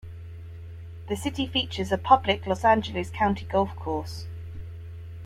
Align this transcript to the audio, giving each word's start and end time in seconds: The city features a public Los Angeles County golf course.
The 1.09 1.15
city 1.15 1.45
features 1.45 1.91
a 1.91 1.97
public 1.99 2.47
Los 2.47 2.63
Angeles 2.63 3.11
County 3.11 3.45
golf 3.45 3.75
course. 3.75 4.25